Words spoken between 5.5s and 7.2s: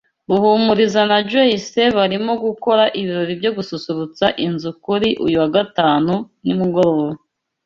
gatanu nimugoroba.